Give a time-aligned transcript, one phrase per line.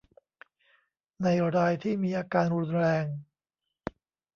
[1.23, 3.05] ในรายที่มีอาการรุนแรง